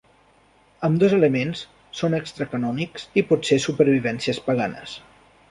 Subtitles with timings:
[0.87, 1.61] Ambdós elements
[1.99, 4.99] són extra-canònics i pot ser supervivències paganes.